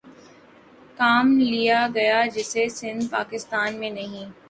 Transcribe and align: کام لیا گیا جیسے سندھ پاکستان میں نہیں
کام 0.99 1.27
لیا 1.41 1.81
گیا 1.95 2.19
جیسے 2.33 2.67
سندھ 2.69 3.09
پاکستان 3.11 3.79
میں 3.79 3.89
نہیں 3.89 4.29